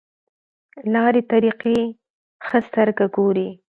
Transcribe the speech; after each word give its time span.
لارې 0.93 1.21
طریقې 1.31 1.79
ښه 2.45 2.59
سترګه 2.67 3.05
ګوري. 3.15 3.47